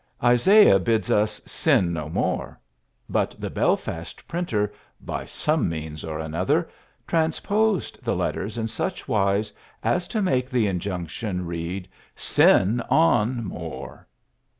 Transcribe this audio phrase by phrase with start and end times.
[0.23, 2.59] Isaiah bids us "sin no more,"
[3.07, 6.67] but the Belfast printer, by some means or another,
[7.07, 9.53] transposed the letters in such wise
[9.83, 14.07] as to make the injunction read "sin on more."